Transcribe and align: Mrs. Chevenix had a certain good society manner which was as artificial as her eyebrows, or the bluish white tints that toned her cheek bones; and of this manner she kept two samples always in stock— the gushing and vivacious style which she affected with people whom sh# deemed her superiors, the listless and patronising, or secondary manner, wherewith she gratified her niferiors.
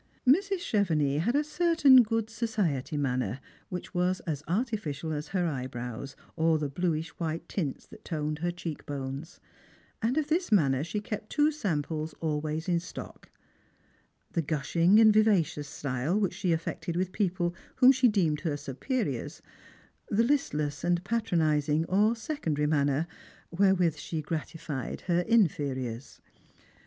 Mrs. 0.27 0.61
Chevenix 0.61 1.21
had 1.25 1.35
a 1.35 1.43
certain 1.43 2.01
good 2.01 2.27
society 2.27 2.97
manner 2.97 3.39
which 3.69 3.93
was 3.93 4.19
as 4.21 4.41
artificial 4.47 5.13
as 5.13 5.27
her 5.27 5.45
eyebrows, 5.45 6.15
or 6.35 6.57
the 6.57 6.69
bluish 6.69 7.09
white 7.19 7.47
tints 7.47 7.85
that 7.85 8.03
toned 8.03 8.39
her 8.39 8.49
cheek 8.49 8.83
bones; 8.87 9.39
and 10.01 10.17
of 10.17 10.27
this 10.27 10.51
manner 10.51 10.83
she 10.83 10.99
kept 11.01 11.29
two 11.29 11.51
samples 11.51 12.15
always 12.19 12.67
in 12.67 12.79
stock— 12.79 13.29
the 14.33 14.41
gushing 14.41 14.99
and 14.99 15.13
vivacious 15.13 15.67
style 15.67 16.19
which 16.19 16.33
she 16.33 16.51
affected 16.51 16.95
with 16.95 17.11
people 17.11 17.53
whom 17.75 17.91
sh# 17.91 18.05
deemed 18.09 18.39
her 18.41 18.57
superiors, 18.57 19.43
the 20.09 20.23
listless 20.23 20.83
and 20.83 21.03
patronising, 21.03 21.85
or 21.85 22.15
secondary 22.15 22.65
manner, 22.65 23.05
wherewith 23.51 23.95
she 23.97 24.19
gratified 24.23 25.01
her 25.01 25.23
niferiors. 25.25 26.19